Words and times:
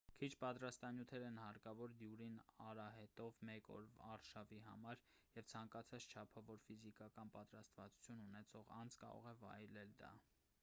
քիչ 0.19 0.27
պատրաստություններ 0.43 1.25
են 1.25 1.35
հարկավոր 1.41 1.91
դյուրին 1.99 2.39
արահետով 2.69 3.37
մեկ 3.51 3.69
օրվա 3.75 4.07
արշավի 4.15 4.59
համար 4.69 5.05
և 5.37 5.51
ցանկացած 5.55 6.09
չափավոր 6.15 6.65
ֆիզիկական 6.67 7.35
պատրաստվածություն 7.39 8.27
ունեցող 8.31 8.75
անձ 8.81 8.99
կարող 9.05 9.31
է 9.35 9.37
վայելել 9.45 9.97
դա 10.05 10.13